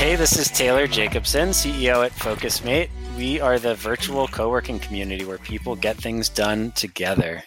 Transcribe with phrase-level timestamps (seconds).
[0.00, 2.88] Hey, this is Taylor Jacobson, CEO at FocusMate.
[3.18, 7.42] We are the virtual co working community where people get things done together.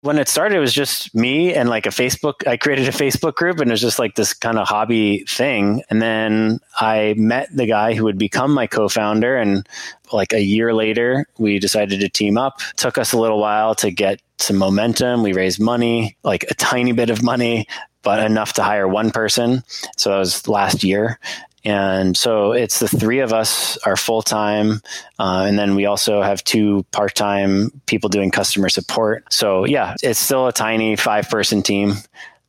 [0.00, 2.44] When it started, it was just me and like a Facebook.
[2.44, 5.84] I created a Facebook group and it was just like this kind of hobby thing.
[5.88, 9.36] And then I met the guy who would become my co founder.
[9.36, 9.64] And
[10.12, 12.60] like a year later, we decided to team up.
[12.70, 15.22] It took us a little while to get some momentum.
[15.22, 17.68] We raised money, like a tiny bit of money,
[18.06, 19.64] but enough to hire one person.
[19.96, 21.18] So that was last year.
[21.66, 24.80] And so it's the three of us are full time.
[25.18, 29.24] Uh, and then we also have two part time people doing customer support.
[29.32, 31.94] So yeah, it's still a tiny five person team.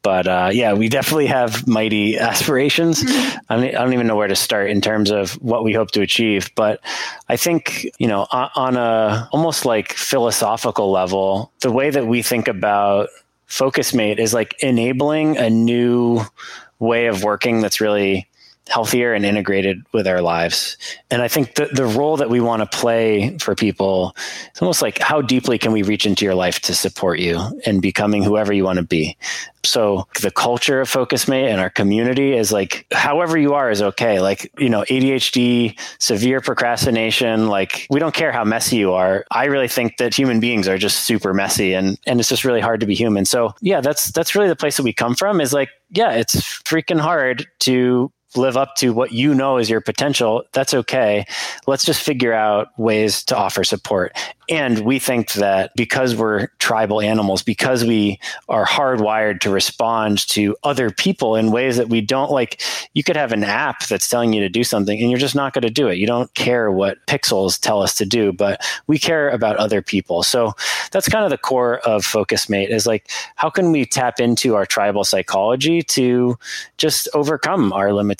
[0.04, 3.04] But uh, yeah, we definitely have mighty aspirations.
[3.04, 3.38] Mm-hmm.
[3.50, 5.90] I, don't, I don't even know where to start in terms of what we hope
[5.92, 6.52] to achieve.
[6.54, 6.80] But
[7.28, 12.22] I think, you know, on, on a almost like philosophical level, the way that we
[12.22, 13.10] think about
[13.50, 16.22] FocusMate is like enabling a new
[16.78, 18.28] way of working that's really
[18.68, 20.78] healthier and integrated with our lives.
[21.10, 24.16] And I think the, the role that we want to play for people,
[24.50, 27.80] it's almost like how deeply can we reach into your life to support you in
[27.80, 29.18] becoming whoever you want to be.
[29.64, 34.20] So the culture of FocusMate and our community is like, however you are is okay.
[34.20, 39.26] Like, you know, ADHD, severe procrastination, like we don't care how messy you are.
[39.32, 42.62] I really think that human beings are just super messy and, and it's just really
[42.62, 43.26] hard to be human.
[43.26, 46.36] So yeah, that's, that's really the place that we come from is like, yeah, it's
[46.64, 51.26] freaking hard to live up to what you know is your potential, that's okay.
[51.66, 54.16] Let's just figure out ways to offer support.
[54.50, 60.56] And we think that because we're tribal animals, because we are hardwired to respond to
[60.64, 62.62] other people in ways that we don't like,
[62.94, 65.54] you could have an app that's telling you to do something and you're just not
[65.54, 65.98] going to do it.
[65.98, 70.24] You don't care what pixels tell us to do, but we care about other people.
[70.24, 70.54] So
[70.92, 74.66] that's kind of the core of FocusMate is like, how can we tap into our
[74.66, 76.38] tribal psychology to
[76.78, 78.17] just overcome our limitations?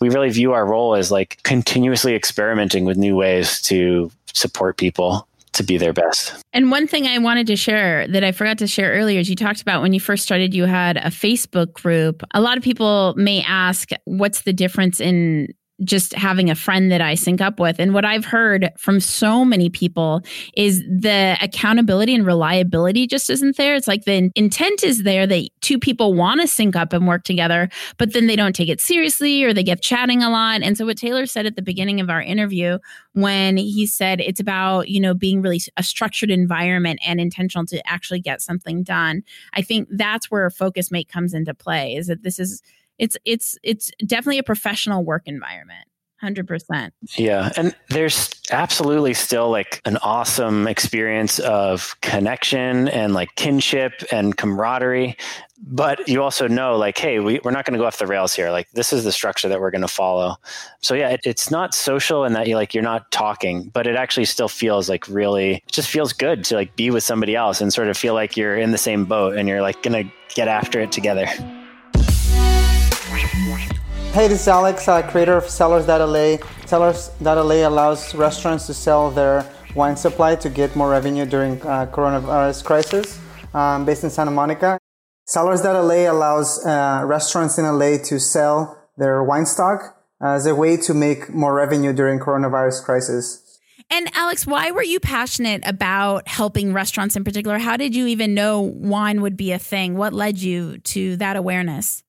[0.00, 5.26] We really view our role as like continuously experimenting with new ways to support people
[5.52, 6.34] to be their best.
[6.52, 9.36] And one thing I wanted to share that I forgot to share earlier is you
[9.36, 12.22] talked about when you first started, you had a Facebook group.
[12.34, 15.48] A lot of people may ask, what's the difference in
[15.84, 17.78] just having a friend that I sync up with.
[17.78, 20.22] And what I've heard from so many people
[20.54, 23.76] is the accountability and reliability just isn't there.
[23.76, 27.22] It's like the intent is there that two people want to sync up and work
[27.22, 30.62] together, but then they don't take it seriously or they get chatting a lot.
[30.62, 32.78] And so what Taylor said at the beginning of our interview
[33.12, 37.86] when he said it's about, you know, being really a structured environment and intentional to
[37.88, 39.22] actually get something done.
[39.54, 42.62] I think that's where FocusMate comes into play is that this is
[42.98, 45.86] it's it's it's definitely a professional work environment
[46.22, 54.02] 100% yeah and there's absolutely still like an awesome experience of connection and like kinship
[54.10, 55.16] and camaraderie
[55.60, 58.34] but you also know like hey we, we're not going to go off the rails
[58.34, 58.50] here.
[58.50, 60.36] Like this is the structure that we're going to follow.
[60.80, 63.96] So yeah it, it's not social in that you like you're not talking but it
[63.96, 67.60] actually still feels like really it just feels good to like be with somebody else
[67.60, 70.12] and sort of feel like you're in the same boat and you're like going to
[70.34, 71.26] get after it together
[74.12, 76.38] Hey, this is Alex, uh, creator of Cellars.la.
[76.66, 82.64] Cellars.la allows restaurants to sell their wine supply to get more revenue during uh, coronavirus
[82.64, 83.20] crisis.
[83.54, 84.78] Um, based in Santa Monica,
[85.26, 90.94] Cellars.la allows uh, restaurants in LA to sell their wine stock as a way to
[90.94, 93.44] make more revenue during coronavirus crisis.
[93.90, 97.58] And Alex, why were you passionate about helping restaurants in particular?
[97.58, 99.96] How did you even know wine would be a thing?
[99.96, 102.02] What led you to that awareness?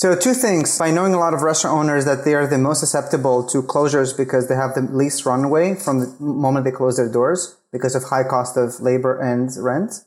[0.00, 0.78] So two things.
[0.78, 4.16] By knowing a lot of restaurant owners that they are the most susceptible to closures
[4.16, 8.04] because they have the least runway from the moment they close their doors because of
[8.04, 10.04] high cost of labor and rent.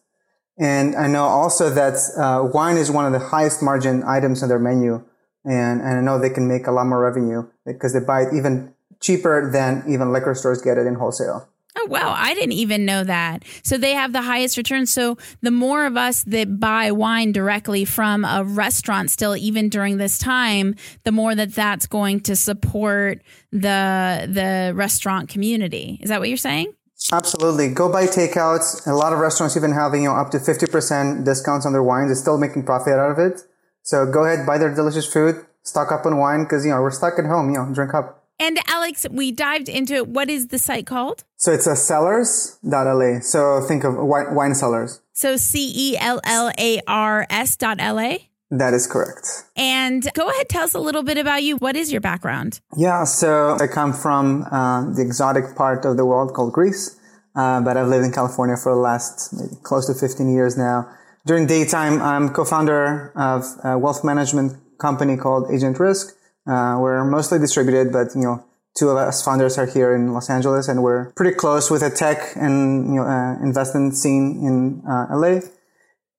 [0.57, 4.49] And I know also that uh, wine is one of the highest margin items on
[4.49, 5.03] their menu.
[5.45, 8.33] And, and I know they can make a lot more revenue because they buy it
[8.33, 11.47] even cheaper than even liquor stores get it in wholesale.
[11.83, 12.15] Oh, wow.
[12.17, 13.43] I didn't even know that.
[13.63, 14.91] So they have the highest returns.
[14.91, 19.97] So the more of us that buy wine directly from a restaurant still, even during
[19.97, 23.21] this time, the more that that's going to support
[23.51, 25.99] the, the restaurant community.
[26.01, 26.73] Is that what you're saying?
[27.11, 27.69] Absolutely.
[27.69, 28.87] Go buy takeouts.
[28.87, 32.07] A lot of restaurants even having, you know, up to 50% discounts on their wines.
[32.07, 33.41] They're still making profit out of it.
[33.81, 36.91] So go ahead, buy their delicious food, stock up on wine because, you know, we're
[36.91, 38.22] stuck at home, you know, drink up.
[38.39, 40.07] And Alex, we dived into it.
[40.07, 41.23] What is the site called?
[41.37, 43.19] So it's a cellars.la.
[43.21, 45.01] So think of wine, wine cellars.
[45.13, 48.29] So C E L L A R S dot L A?
[48.49, 49.27] That is correct.
[49.55, 51.57] And go ahead, tell us a little bit about you.
[51.57, 52.61] What is your background?
[52.77, 56.99] Yeah, so I come from uh, the exotic part of the world called Greece,
[57.35, 60.87] uh, but I've lived in California for the last maybe close to 15 years now.
[61.25, 66.15] During daytime, I'm co-founder of a wealth management company called Agent Risk.
[66.45, 68.45] Uh, we're mostly distributed, but you know,
[68.77, 71.89] two of us founders are here in Los Angeles, and we're pretty close with the
[71.89, 75.39] tech and you know uh, investment scene in uh, LA.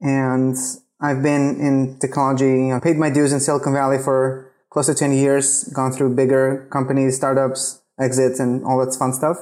[0.01, 0.57] And
[1.01, 4.95] I've been in technology, you know, paid my dues in Silicon Valley for close to
[4.95, 9.37] 10 years, gone through bigger companies, startups, exits, and all that fun stuff.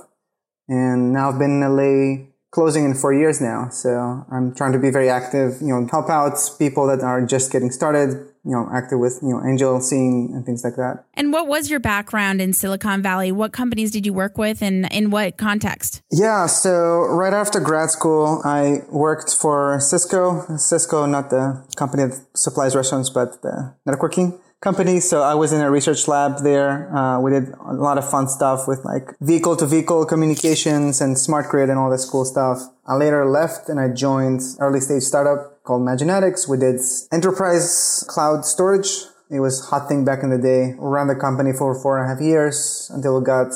[0.68, 3.68] And now I've been in LA closing in four years now.
[3.70, 7.50] So I'm trying to be very active, you know, help out people that are just
[7.50, 8.10] getting started,
[8.44, 11.04] you know, active with, you know, angel scene and things like that.
[11.14, 13.32] And what was your background in Silicon Valley?
[13.32, 16.02] What companies did you work with and in what context?
[16.12, 16.44] Yeah.
[16.46, 22.76] So right after grad school, I worked for Cisco, Cisco, not the company that supplies
[22.76, 25.00] restaurants, but the networking company.
[25.00, 26.96] So I was in a research lab there.
[26.96, 31.18] Uh, we did a lot of fun stuff with like vehicle to vehicle communications and
[31.18, 32.58] smart grid and all this cool stuff.
[32.86, 36.48] I later left and I joined early stage startup called Maginatics.
[36.48, 36.80] We did
[37.12, 39.04] enterprise cloud storage.
[39.30, 40.74] It was hot thing back in the day.
[40.78, 43.52] We ran the company for four and a half years until we got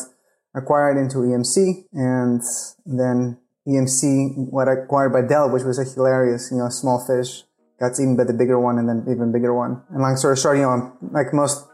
[0.55, 2.43] acquired into EMC and
[2.85, 3.39] then
[3.69, 7.46] EMC what acquired by Dell, which was a hilarious, you know, small fish
[7.79, 9.83] got even the bigger one and then even bigger one.
[9.91, 11.67] And long story short, you know, like most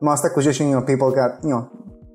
[0.00, 1.70] most acquisition, you know, people got you know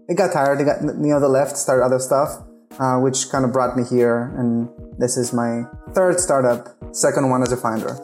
[0.07, 0.59] they got tired.
[0.59, 2.43] They got you know the left started other stuff,
[2.79, 4.33] uh, which kind of brought me here.
[4.37, 7.97] And this is my third startup, second one as a founder.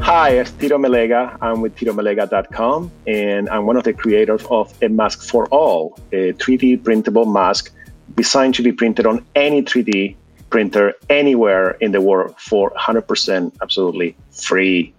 [0.00, 1.36] Hi, it's Tito Melega.
[1.40, 6.32] I'm with TitoMelega.com, and I'm one of the creators of A Mask for All, a
[6.34, 7.72] 3D printable mask
[8.16, 10.16] designed to be printed on any 3D
[10.50, 14.94] printer anywhere in the world for 100% absolutely free.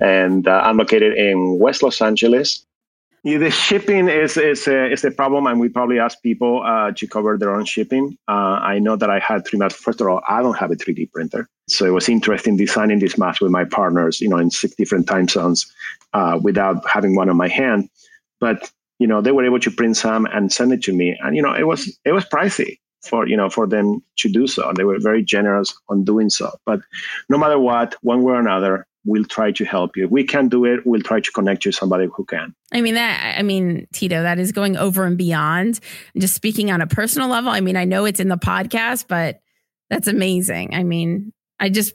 [0.00, 2.66] And uh, I'm located in West Los Angeles.
[3.26, 6.92] Yeah, the shipping is is a, is a problem, and we probably ask people uh,
[6.92, 8.16] to cover their own shipping.
[8.28, 9.80] Uh, I know that I had three masks.
[9.80, 13.18] First of all, I don't have a 3D printer, so it was interesting designing this
[13.18, 15.66] mask with my partners, you know, in six different time zones,
[16.12, 17.88] uh, without having one on my hand.
[18.38, 21.16] But you know they were able to print some and send it to me.
[21.20, 24.46] And you know it was it was pricey for you know for them to do
[24.46, 24.72] so.
[24.74, 26.50] They were very generous on doing so.
[26.64, 26.80] But
[27.28, 30.06] no matter what one way or another we'll try to help you.
[30.06, 32.54] If we can't do it we'll try to connect you to somebody who can.
[32.72, 35.80] I mean that i mean tito that is going over and beyond.
[36.18, 39.40] Just speaking on a personal level i mean i know it's in the podcast but
[39.88, 40.74] that's amazing.
[40.74, 41.94] I mean i just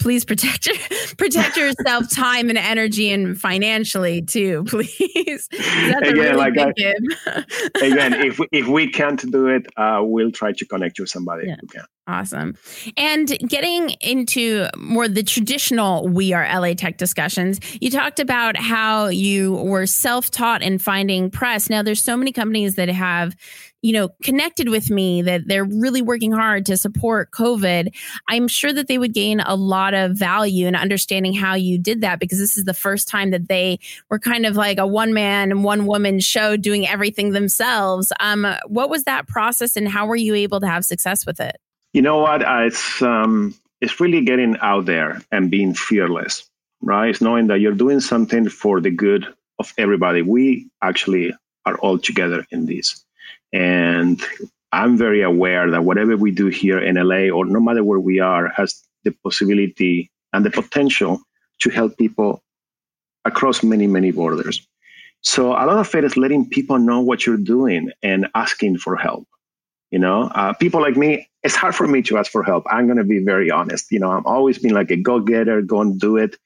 [0.00, 0.76] please protect your,
[1.18, 6.70] protect yourself time and energy and financially too please again really like I,
[7.82, 11.10] again if we, if we can't do it uh, we'll try to connect you with
[11.10, 11.56] somebody yeah.
[11.60, 12.56] who can Awesome.
[12.96, 19.06] And getting into more the traditional We Are LA Tech discussions, you talked about how
[19.06, 21.70] you were self taught in finding press.
[21.70, 23.36] Now, there's so many companies that have
[23.82, 27.94] you know, connected with me that they're really working hard to support COVID,
[28.28, 32.02] I'm sure that they would gain a lot of value in understanding how you did
[32.02, 33.78] that because this is the first time that they
[34.10, 38.12] were kind of like a one man and one woman show doing everything themselves.
[38.20, 41.56] Um, what was that process and how were you able to have success with it?
[41.92, 42.42] You know what?
[42.42, 46.48] Uh, it's um, it's really getting out there and being fearless,
[46.80, 47.10] right?
[47.10, 49.26] It's knowing that you're doing something for the good
[49.58, 50.22] of everybody.
[50.22, 51.32] We actually
[51.64, 53.04] are all together in this.
[53.52, 54.22] And
[54.72, 58.20] I'm very aware that whatever we do here in LA or no matter where we
[58.20, 61.20] are has the possibility and the potential
[61.60, 62.42] to help people
[63.24, 64.66] across many, many borders.
[65.22, 68.96] So a lot of it is letting people know what you're doing and asking for
[68.96, 69.26] help.
[69.90, 72.64] You know, uh, people like me, it's hard for me to ask for help.
[72.70, 73.90] I'm going to be very honest.
[73.90, 76.36] You know, I'm always been like a go getter, go and do it,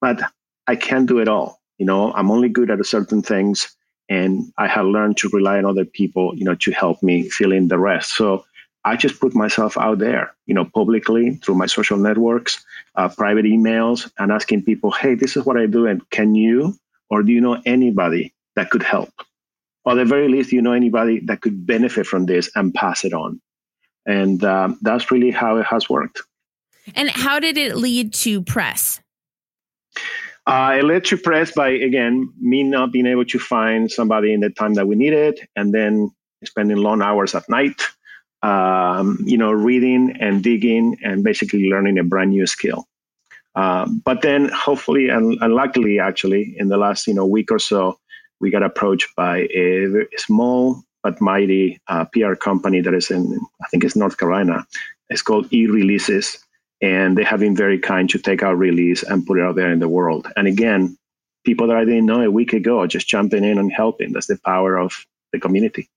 [0.00, 0.20] but
[0.66, 1.60] I can't do it all.
[1.78, 3.76] You know, I'm only good at certain things
[4.08, 7.52] and I had learned to rely on other people, you know, to help me fill
[7.52, 8.16] in the rest.
[8.16, 8.44] So
[8.84, 13.44] I just put myself out there, you know, publicly through my social networks, uh, private
[13.44, 15.86] emails, and asking people, hey, this is what I do.
[15.86, 16.74] And can you
[17.10, 19.12] or do you know anybody that could help?
[19.84, 23.04] Or at the very least, you know anybody that could benefit from this and pass
[23.04, 23.40] it on.
[24.06, 26.22] And um, that's really how it has worked.
[26.94, 29.00] And how did it lead to press?
[30.48, 34.48] Uh, it led press by, again, me not being able to find somebody in the
[34.48, 36.10] time that we needed, and then
[36.42, 37.82] spending long hours at night,
[38.42, 42.86] um, you know, reading and digging and basically learning a brand new skill.
[43.56, 47.58] Um, but then, hopefully and, and, luckily, actually, in the last you know week or
[47.58, 47.98] so,
[48.40, 53.68] we got approached by a small but mighty uh, PR company that is in, I
[53.68, 54.66] think it's North Carolina.
[55.10, 56.38] It's called E-Releases,
[56.80, 59.72] and they have been very kind to take our release and put it out there
[59.72, 60.28] in the world.
[60.36, 60.96] And again,
[61.44, 64.12] people that I didn't know a week ago just jumping in and helping.
[64.12, 64.92] That's the power of
[65.32, 65.88] the community.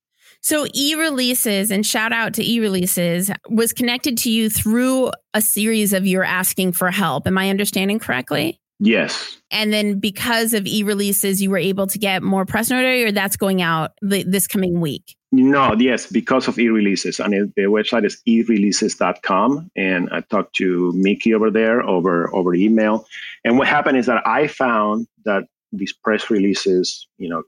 [0.41, 6.07] So e-releases and shout out to e-releases was connected to you through a series of
[6.07, 7.27] your asking for help.
[7.27, 8.59] Am I understanding correctly?
[8.79, 9.37] Yes.
[9.51, 13.37] And then because of e-releases, you were able to get more press notoriety or that's
[13.37, 15.15] going out this coming week?
[15.33, 17.19] No, yes, because of e-releases.
[17.19, 19.71] And the website is e-releases.com.
[19.77, 23.05] And I talked to Mickey over there over, over email.
[23.45, 27.43] And what happened is that I found that these press releases, you know,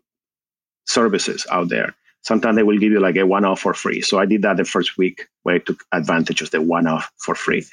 [0.85, 4.01] services out there sometimes they will give you like a one off for free.
[4.01, 7.11] So I did that the first week where I took advantage of the one off
[7.17, 7.65] for free.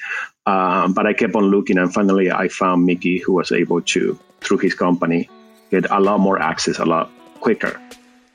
[0.47, 4.19] Um, but I kept on looking, and finally I found Mickey, who was able to,
[4.41, 5.31] through his company,
[5.71, 7.81] get a lot more access a lot quicker.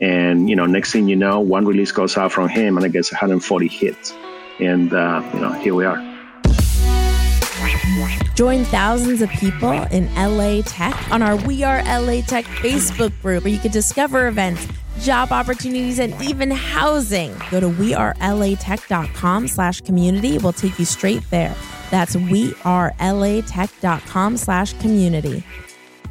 [0.06, 2.92] And you know, next thing you know, one release goes out from him, and it
[2.92, 4.14] gets 140 hits.
[4.60, 5.98] And uh, you know, here we are.
[8.36, 13.44] Join thousands of people in LA Tech on our We Are LA Tech Facebook group
[13.44, 14.68] where you can discover events
[15.00, 17.34] job opportunities, and even housing.
[17.52, 20.38] Go to wearelatech.com slash community.
[20.38, 21.54] We'll take you straight there.
[21.92, 25.44] That's wearelatech.com slash community.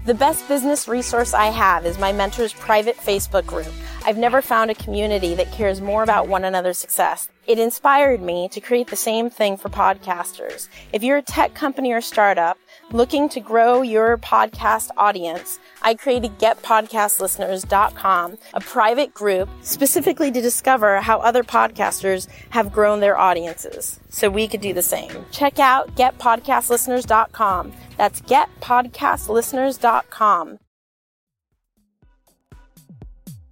[0.04, 3.72] The best business resource I have is my mentor's private Facebook group.
[4.04, 7.30] I've never found a community that cares more about one another's success.
[7.46, 10.68] It inspired me to create the same thing for podcasters.
[10.92, 12.58] If you're a tech company or startup,
[12.94, 21.00] looking to grow your podcast audience, I created getpodcastlisteners.com, a private group specifically to discover
[21.00, 25.10] how other podcasters have grown their audiences so we could do the same.
[25.32, 27.72] Check out getpodcastlisteners.com.
[27.96, 30.58] That's getpodcastlisteners.com.